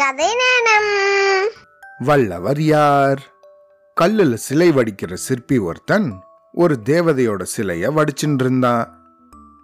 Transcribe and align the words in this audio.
கதை 0.00 0.26
நேரம் 0.26 0.90
வல்லவர் 1.98 2.60
யார்? 2.60 3.20
கல்லுல 4.00 4.34
சிலை 4.34 4.72
வடிக்கிற 4.72 5.14
சிற்பி 5.14 5.58
ஒருத்தன் 5.58 6.20
ஒரு 6.52 6.78
தேவதையோட 6.84 7.44
சிலைய 7.56 7.90
வடிச்சுட்டு 7.90 8.40
இருந்தான் 8.40 8.84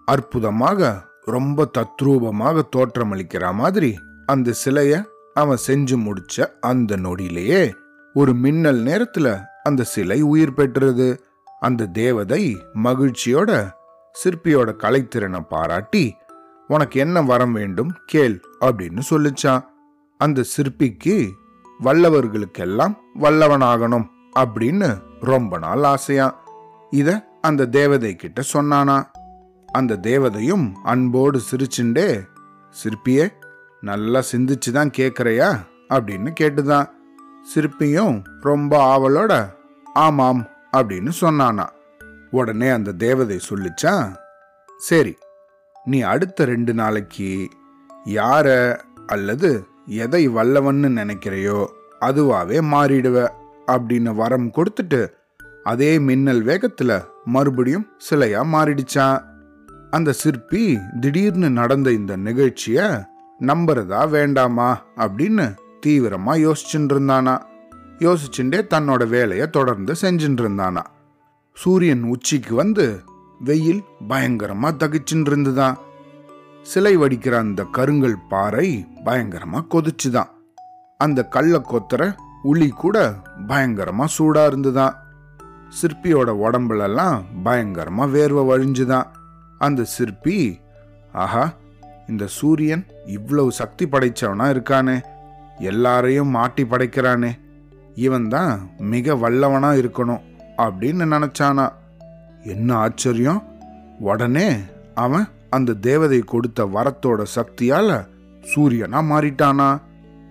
அற்புதமாக 0.05 1.05
ரொம்ப 1.25 1.69
தத்ரூபமாக 1.79 2.63
தோற்றமளிக்கிற 2.77 3.53
மாதிரி 3.53 3.99
அந்த 4.27 4.53
சிலைய 4.65 5.05
அவன் 5.35 5.59
செஞ்சு 5.67 5.97
முடிச்ச 5.97 6.47
அந்த 6.61 6.97
நொடியிலேயே 6.97 7.73
ஒரு 8.15 8.35
மின்னல் 8.35 8.83
நேரத்துல 8.83 9.45
அந்த 9.63 9.83
சிலை 9.83 10.21
உயிர் 10.21 10.55
பெற்றது. 10.55 11.25
அந்த 11.61 11.87
தேவதை 11.87 12.67
மகிழ்ச்சியோட 12.85 13.71
சிற்பியோட 14.25 14.69
கலைத்திறனை 14.83 15.41
பாராட்டி 15.49 16.17
உனக்கு 16.69 17.01
என்ன 17.01 17.23
வரம் 17.23 17.53
வேண்டும்? 17.53 17.95
கேள் 18.07 18.41
அப்படின்னு 18.61 19.01
சொல்லிச்சான். 19.11 19.75
அந்த 20.19 20.43
சிற்பிக்கு 20.43 21.33
வல்லவர்களுக்கெல்லாம் 21.85 22.97
வல்லவனாகணும் 23.21 24.07
அப்படின்னு 24.39 25.03
ரொம்ப 25.21 25.59
நாள் 25.59 25.83
ஆசையா 25.83 26.45
இத 26.91 27.39
அந்த 27.41 27.67
தேவதை 27.67 28.17
கிட்ட 28.17 28.43
சொன்னானா. 28.53 29.07
அந்த 29.73 29.97
தேவதையும் 29.97 30.73
அன்போடு 30.85 31.41
சிரிச்சுண்டே 31.51 32.27
சிற்பியே 32.83 33.29
நல்லா 33.81 34.23
சிந்திச்சு 34.33 34.71
தான் 34.73 34.91
கேட்குறையா 34.97 35.59
அப்படின்னு 35.89 36.33
கேட்டுதான். 36.41 36.87
சிற்பியும் 37.55 38.25
ரொம்ப 38.41 38.99
ஆவலோட 38.99 39.49
ஆமாம் 39.95 40.49
அப்படின்னு 40.73 41.13
சொன்னானா. 41.21 41.67
உடனே 42.31 42.69
அந்த 42.69 42.93
தேவதை 42.93 43.41
சொல்லிச்சா 43.49 44.17
சரி 44.77 45.17
நீ 45.85 46.01
அடுத்த 46.01 46.45
ரெண்டு 46.45 46.75
நாளைக்கு 46.75 47.49
யார 48.05 48.77
அல்லது 49.07 49.67
எதை 49.87 50.29
வல்லவன்னு 50.29 50.89
நினைக்கிறையோ 50.89 51.67
அதுவாவே 52.01 52.61
மாறிடுவ 52.63 53.29
அப்படின்னு 53.67 54.15
வரம் 54.15 54.53
கொடுத்துட்டு 54.53 55.09
அதே 55.65 55.99
மின்னல் 55.99 56.45
வேகத்துல 56.45 57.05
மறுபடியும் 57.25 57.87
சிலையா 58.11 58.43
மாறிடுச்சான். 58.53 59.23
அந்த 59.91 60.13
சிற்பி 60.13 60.79
திடீர்னு 61.01 61.51
நடந்த 61.51 61.93
இந்த 61.93 62.17
நிகழ்ச்சிய 62.17 63.07
நம்புறதா 63.41 64.09
வேண்டாமா 64.09 64.83
அப்படின்னு 64.97 65.55
தீவிரமா 65.87 66.53
யோசிச்சுட்டு 66.53 66.93
இருந்தானா 66.93 67.39
யோசிச்சுட்டே 67.99 68.63
தன்னோட 68.71 69.09
வேலையை 69.09 69.51
தொடர்ந்து 69.51 69.93
செஞ்சுட்டு 69.93 70.43
இருந்தானா 70.43 70.83
சூரியன் 71.55 72.03
உச்சிக்கு 72.03 72.55
வந்து 72.55 73.01
வெயில் 73.41 73.83
பயங்கரமா 74.09 74.71
தகிச்சுட்டு 74.79 75.27
இருந்துதான் 75.27 75.79
சிலை 76.67 76.99
வடிக்கிற 76.99 77.33
அந்த 77.33 77.65
கருங்கல் 77.73 78.17
பாறை 78.29 78.87
பயங்கரமா 79.05 79.65
கொதிச்சுதான். 79.71 80.27
அந்த 80.99 81.25
கல்லை 81.25 81.61
கொத்துற 81.61 82.15
உளி 82.43 82.69
கூட 82.69 83.15
பயங்கரமா 83.47 84.05
சூடா 84.19 84.47
இருந்துதான். 84.47 84.97
சிற்பியோட 85.83 86.33
உடம்புலெல்லாம் 86.45 87.23
பயங்கரமா 87.45 88.01
வேர்வை 88.01 88.43
வழிஞ்சுதான். 88.45 89.07
அந்த 89.59 89.85
சிற்பி 89.85 90.61
ஆஹா 91.13 91.53
இந்த 92.09 92.27
சூரியன் 92.27 92.87
இவ்வளவு 93.07 93.53
சக்தி 93.53 93.89
படைச்சவனா 93.89 94.51
இருக்கானே. 94.51 95.01
எல்லாரையும் 95.59 96.29
மாட்டி 96.29 96.65
படைக்கிறானே. 96.65 97.31
இவன் 97.95 98.29
தான் 98.29 98.71
மிக 98.79 99.15
வல்லவனா 99.15 99.79
இருக்கணும் 99.79 100.21
அப்படின்னு 100.59 101.07
நினைச்சானா. 101.15 101.69
என்ன 102.45 102.75
ஆச்சரியம்? 102.75 103.43
உடனே 103.99 104.57
அவன் 104.95 105.27
அந்த 105.57 105.73
தேவதை 105.73 106.19
கொடுத்த 106.19 106.65
வரத்தோட 106.65 107.25
சக்தியால 107.35 108.07
சூரியனா 108.55 109.01
மாறிட்டானா? 109.11 109.81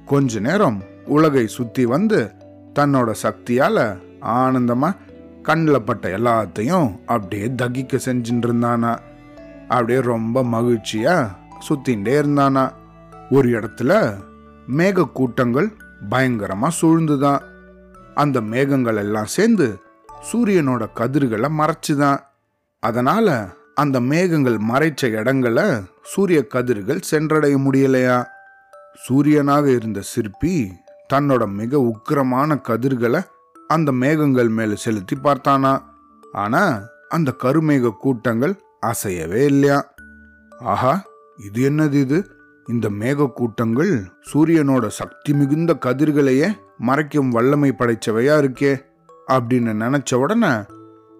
கொஞ்ச 0.05 0.39
நேரம் 0.39 0.83
உலகை 1.05 1.47
சுத்தி 1.47 1.85
வந்து 1.85 2.31
தன்னோட 2.79 3.13
சக்தியால 3.23 3.97
ஆனந்தமா 4.21 4.95
கண்ணில் 5.41 5.81
பட்ட 5.81 6.17
எல்லாத்தையும் 6.17 7.05
அப்படியே 7.05 7.47
தகிக்க 7.47 7.99
செஞ்சுட்டு 8.05 8.45
இருந்தானா 8.45 8.97
அப்படியே 9.67 9.99
ரொம்ப 9.99 10.43
மகிழ்ச்சியா 10.43 11.27
சுத்தின்ண்டே 11.69 12.15
இருந்தானா? 12.21 12.71
ஒரு 13.31 13.49
இடத்துல 13.59 14.15
மேக 14.77 15.11
கூட்டங்கள் 15.11 15.73
பயங்கரமா 16.09 16.69
சூழ்ந்துதான். 16.81 17.39
அந்த 18.15 18.41
மேகங்கள் 18.41 18.95
எல்லாம் 18.95 19.25
சேர்ந்து 19.25 19.79
சூரியனோட 20.31 20.87
கதிர்களை 20.95 21.49
மறைச்சுதான். 21.57 22.19
அதனால 22.79 23.49
அந்த 23.77 23.99
மேகங்கள் 23.99 24.57
மறைச்ச 24.57 25.05
இடங்களை 25.05 25.65
சூரிய 26.03 26.47
கதிர்கள் 26.47 27.01
சென்றடைய 27.01 27.57
முடியலையா? 27.57 28.25
சூரியனாக 29.05 29.65
இருந்த 29.65 30.01
சிற்பி 30.01 30.71
தன்னோட 31.13 31.47
மிக 31.47 31.91
உக்கிரமான 31.91 32.61
கதிர்களை 32.61 33.21
அந்த 33.67 33.91
மேகங்கள் 33.91 34.49
மேல 34.49 34.75
செலுத்தி 34.75 35.15
பார்த்தானா? 35.15 35.81
ஆனா 36.33 36.63
அந்த 37.09 37.35
கருமேக 37.43 37.91
கூட்டங்கள் 37.91 38.53
அசையவே 38.85 39.41
இல்லையா? 39.45 39.79
ஆஹா 40.59 40.93
இது 41.37 41.69
என்னது 41.69 41.93
இது? 41.93 42.29
இந்த 42.67 42.89
மேக 42.89 43.27
கூட்டங்கள் 43.33 43.91
சூரியனோட 44.33 44.87
சக்தி 44.87 45.33
மிகுந்த 45.33 45.77
கதிர்களையே 45.85 46.49
மறைக்கும் 46.87 47.29
வல்லமை 47.29 47.73
படைச்சவையா 47.79 48.37
இருக்கே? 48.43 48.73
அப்படின்னு 49.31 49.73
நினைச்ச 49.83 50.15
உடனே 50.15 50.53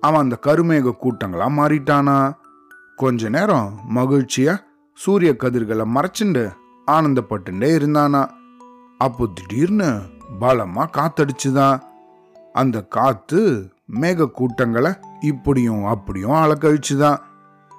அவன் 0.02 0.22
அந்த 0.22 0.38
கருமேக 0.46 0.96
கூட்டங்களா 1.04 1.48
மாறிட்டானா? 1.60 2.18
கொஞ்ச 2.95 3.29
நேரம் 3.29 3.79
மகிழ்ச்சியா 3.95 4.57
சூரிய 4.94 5.35
கதிர்களை 5.39 5.85
மறைச்சுண்டு 5.95 6.51
ஆனந்தப்பட்டுண்டே 6.88 7.69
இருந்தானா. 7.75 8.29
அப்போ 8.97 9.29
திடீர்னு 9.33 10.00
பலமா 10.41 10.88
காத்தடிச்சுதான். 10.94 11.79
அந்த 12.53 12.81
காத்து 12.81 13.69
மேக 14.00 14.25
கூட்டங்களை 14.25 14.91
இப்படியும் 15.19 15.85
அப்படியும் 15.85 16.31
அலக்கழிச்சுதான். 16.31 17.17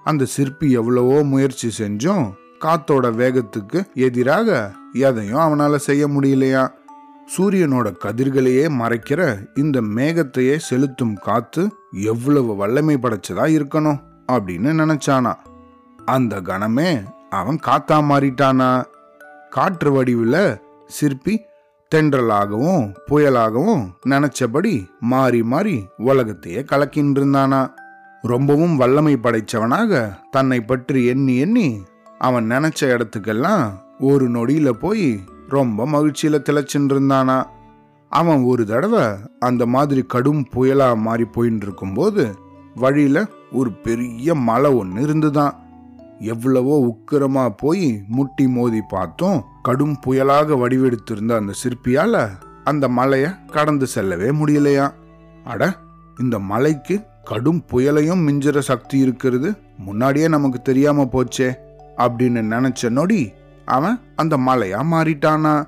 அந்த 0.04 0.24
சிற்பி 0.24 0.70
எவ்வளவோ 0.70 1.22
முயற்சி 1.22 1.84
செஞ்சும் 1.84 2.32
காத்தோட 2.60 3.10
வேகத்துக்கு 3.12 3.92
எதிராக 3.94 4.72
எதையும் 4.92 5.38
அவனால 5.38 5.76
செய்ய 5.76 6.08
முடியலையா. 6.08 6.68
சூரியனோட 7.36 7.94
கதிர்களையே 8.04 8.68
மறைக்கிற 8.68 9.46
இந்த 9.54 9.80
மேகத்தையே 9.80 10.56
செலுத்தும் 10.56 11.14
காத்து 11.14 11.76
எவ்வளவு 11.90 12.56
வல்லமை 12.56 12.96
படைச்சதா 12.96 13.46
இருக்கணும். 13.56 14.14
அப்படின்னு 14.32 14.70
நினைச்சானா? 14.82 15.34
அந்த 16.04 16.40
கணமே 16.40 17.04
அவன் 17.30 17.58
காத்தா 17.66 18.02
மாறிட்டானா? 18.02 18.84
காற்று 19.50 19.92
வடிவில் 19.92 20.58
சிற்பி 20.86 21.40
தென்றலாகவும் 21.94 22.94
புயலாகவும் 23.10 23.88
நினைச்சபடி 24.06 24.88
மாறி 25.00 25.42
மாறி 25.42 25.86
உலகத்தையே 25.96 26.62
கலக்கின்னு 26.62 27.20
இருந்தானா? 27.20 27.70
ரொம்பவும் 28.22 28.76
வல்லமை 28.76 29.16
படைச்சவனாக 29.16 30.18
தன்னை 30.30 30.60
பற்றி 30.60 31.06
எண்ணி 31.06 31.36
எண்ணி 31.36 31.82
அவன் 32.18 32.50
நினைச்ச 32.50 32.80
இடத்துக்கெல்லாம் 32.80 33.70
ஒரு 33.98 34.30
நொடியில 34.30 34.70
போய் 34.70 35.20
ரொம்ப 35.48 35.86
மகிழ்ச்சியில 35.86 36.38
திளைச்சுட்டு 36.50 37.46
அவன் 38.08 38.42
ஒரு 38.42 38.66
தடவை 38.66 39.02
அந்த 39.38 39.66
மாதிரி 39.66 40.02
கடும் 40.02 40.46
புயலா 40.54 40.96
மாறி 40.96 41.24
போயின்னு 41.24 41.62
இருக்கும்போது 41.62 42.34
வழியில 42.74 43.26
ஒரு 43.52 43.72
பெரிய 43.72 44.34
மலை 44.34 44.70
ஒன்று 44.72 45.02
இருந்துதான். 45.02 45.54
எவ்வளவோ 46.20 46.74
உக்கிரமா 46.86 47.48
போய் 47.56 48.02
முட்டி 48.08 48.48
மோதி 48.48 48.80
பார்த்தோம். 48.88 49.44
கடும் 49.62 49.96
புயலாக 50.06 50.58
வடிவெடுத்திருந்த 50.58 51.36
அந்த 51.36 51.52
சிற்பியால 51.62 52.28
அந்த 52.64 52.88
மலைய 52.88 53.44
கடந்து 53.46 53.86
செல்லவே 53.86 54.28
முடியலையா? 54.28 54.92
அட 55.44 55.74
இந்த 56.20 56.38
மலைக்கு 56.38 57.00
கடும் 57.24 57.62
புயலையும் 57.72 58.24
மிஞ்சுற 58.26 58.58
சக்தி 58.58 58.98
இருக்கிறது 58.98 59.54
முன்னாடியே 59.78 60.28
நமக்கு 60.28 60.62
தெரியாம 60.62 61.04
போச்சே 61.04 61.54
அப்படின்னு 61.96 62.42
நினைச்ச 62.54 62.90
நொடி 62.90 63.32
அவன் 63.64 64.00
அந்த 64.16 64.36
மலையா 64.36 64.80
மாறிட்டானா? 64.90 65.66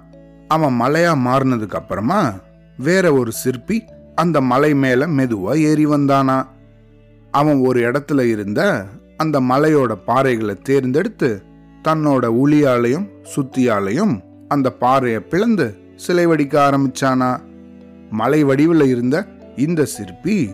அவன் 0.48 0.80
மலையா 0.80 1.12
மாறினதுக்கு 1.26 1.74
அப்புறமா 1.74 2.32
வேற 2.78 3.12
ஒரு 3.12 3.32
சிற்பி 3.32 3.84
அந்த 4.14 4.40
மலை 4.40 4.74
மேல 4.74 5.06
மெதுவா 5.06 5.56
ஏறி 5.56 5.86
வந்தானா? 5.86 6.46
அவன் 7.30 7.58
ஒரு 7.58 7.90
இடத்துல 7.90 8.20
இருந்த 8.20 8.86
அந்த 9.16 9.40
மலையோட 9.40 9.94
பாறைகளை 10.06 10.62
தேர்ந்தெடுத்து 10.62 11.42
தன்னோட 11.84 12.24
உளியாலையும் 12.44 13.08
சுத்தியாலையும் 13.36 14.20
அந்த 14.48 14.72
பாறையை 14.72 15.20
பிளந்து 15.20 15.76
சிலை 15.96 16.26
வடிக்க 16.26 16.54
ஆரம்பிச்சானா. 16.58 17.40
மலை 18.10 18.44
வடிவில் 18.44 18.82
இருந்த 18.82 19.26
இந்த 19.56 19.84
சிற்பி 19.84 20.50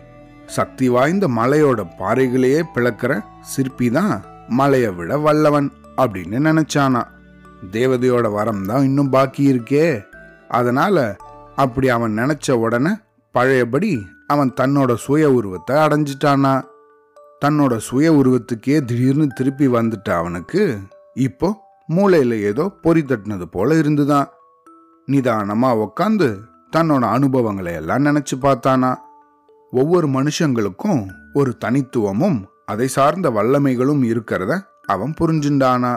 சக்தி 0.46 0.88
வாய்ந்த 0.88 1.28
மலையோட 1.28 1.86
பாறைகளையே 1.98 2.62
பிளக்கிற 2.74 3.20
சிற்பி 3.40 3.90
தான் 3.90 4.24
மலையை 4.48 4.90
விட 4.90 5.18
வல்லவன் 5.18 5.72
அப்படின்னு 5.96 6.38
நினைச்சானா. 6.48 7.02
தேவதையோட 7.72 8.32
வரம் 8.32 8.64
தான் 8.64 8.84
இன்னும் 8.84 9.10
பாக்கி 9.10 9.52
இருக்கே. 9.52 10.04
அதனால 10.48 11.16
அப்படி 11.56 11.88
அவன் 11.88 12.18
நினைச்ச 12.18 12.52
உடனே 12.52 12.90
பழையபடி 13.34 14.06
அவன் 14.26 14.50
தன்னோட 14.60 14.94
சுய 14.94 15.32
உருவத்தை 15.32 15.76
அடைஞ்சிட்டானா? 15.76 16.52
தன்னோட 17.44 17.76
சுய 17.76 18.12
உருவத்துக்கே 18.12 18.76
திடீர்னு 18.84 19.26
திருப்பி 19.28 19.66
வந்துட்ட 19.68 20.10
அவனுக்கு 20.10 20.78
இப்போ 21.14 21.48
மூளையில 21.88 22.40
ஏதோ 22.40 22.64
பொறி 22.82 23.02
தட்டினது 23.02 23.46
போல 23.50 23.78
இருந்துதான். 23.78 24.28
நிதானமா 25.08 25.70
உக்காந்து 25.84 26.28
தன்னோட 26.76 27.04
அனுபவங்களை 27.10 27.72
எல்லாம் 27.72 28.04
நினைச்சு 28.04 28.36
பார்த்தானா? 28.42 28.94
ஒவ்வொரு 29.72 30.08
மனுஷங்களுக்கும் 30.08 31.02
ஒரு 31.32 31.56
தனித்துவமும் 31.64 32.38
அதை 32.66 32.88
சார்ந்த 32.88 33.30
வல்லமைகளும் 33.30 34.02
இருக்கிறத 34.12 34.52
அவன் 34.86 35.14
புரிஞ்சுண்டானா? 35.20 35.92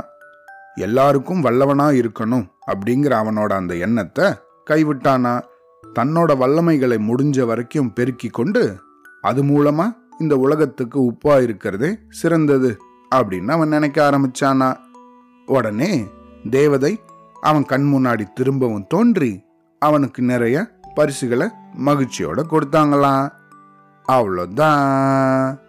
எல்லாருக்கும் 0.75 1.44
வல்லவனா 1.44 1.88
இருக்கணும் 2.01 2.45
அப்படிங்கிற 2.68 3.13
அவனோட 3.22 3.51
அந்த 3.54 3.75
எண்ணத்தை 3.75 4.25
கைவிட்டானா? 4.69 5.36
தன்னோட 6.00 6.31
வல்லமைகளை 6.41 6.97
முடிஞ்ச 7.09 7.45
வரைக்கும் 7.45 7.94
பெருக்கி 7.94 8.27
கொண்டு 8.27 8.79
அது 9.21 9.44
மூலமா 9.44 9.97
இந்த 10.19 10.38
உலகத்துக்கு 10.38 11.01
உப்பா 11.01 11.41
இருக்கிறதே 11.41 11.97
சிறந்தது 12.09 12.77
அப்படின்னு 13.15 13.51
அவன் 13.51 13.68
நினைக்க 13.68 14.09
ஆரம்பிச்சானா. 14.12 14.75
உடனே 15.45 16.06
தேவதை 16.50 17.00
அவன் 17.41 17.63
கண் 17.63 17.94
முன்னாடி 17.94 18.25
திரும்பவும் 18.33 18.88
தோன்றி 18.88 19.44
அவனுக்கு 19.79 20.21
நிறைய 20.24 20.79
பரிசுகளை 20.95 21.47
மகிழ்ச்சியோட 21.85 22.44
கொடுத்தாங்களாம். 22.51 23.31
அவ்வளோதான் 24.12 25.59